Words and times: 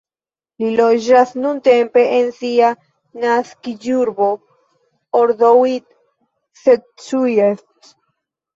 Li 0.61 0.69
loĝas 0.77 1.33
nuntempe 1.43 2.05
en 2.19 2.31
sia 2.39 2.71
naskiĝurbo, 3.27 4.31
Odorheiu 5.23 6.65
Secuiesc. 6.65 7.97